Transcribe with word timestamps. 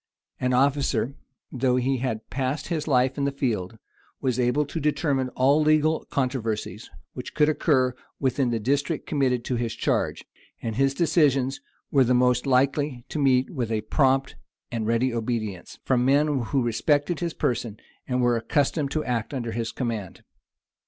An 0.39 0.51
officer, 0.51 1.13
though 1.51 1.75
he 1.75 1.97
had 1.97 2.27
passed 2.31 2.69
his 2.69 2.87
life 2.87 3.19
in 3.19 3.25
the 3.25 3.31
field, 3.31 3.77
was 4.19 4.39
able 4.39 4.65
to 4.65 4.79
determine 4.79 5.29
all 5.35 5.61
legal 5.61 6.05
controversies 6.09 6.89
which 7.13 7.35
could 7.35 7.47
occur 7.47 7.93
within 8.19 8.49
the 8.49 8.59
district 8.59 9.05
committed 9.05 9.45
to 9.45 9.57
his 9.57 9.75
charge; 9.75 10.25
and 10.59 10.75
his 10.75 10.95
decisions 10.95 11.61
were 11.91 12.03
the 12.03 12.15
most 12.15 12.47
likely 12.47 13.05
to 13.09 13.19
meet 13.19 13.51
with 13.51 13.71
a 13.71 13.81
prompt 13.81 14.35
and 14.71 14.87
ready 14.87 15.13
obedience, 15.13 15.77
from 15.85 16.03
men 16.03 16.45
who 16.45 16.63
respected 16.63 17.19
his 17.19 17.35
person, 17.35 17.77
and 18.07 18.23
were 18.23 18.35
accustomed 18.35 18.89
to 18.89 19.03
act 19.05 19.35
under 19.35 19.51
his 19.51 19.71
command. 19.71 20.23